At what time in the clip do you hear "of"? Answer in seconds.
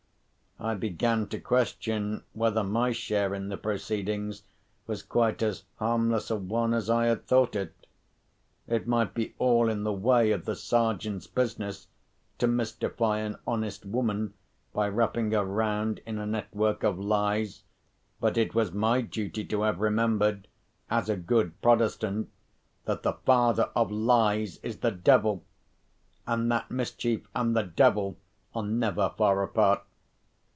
10.29-10.45, 16.83-16.99, 23.75-23.89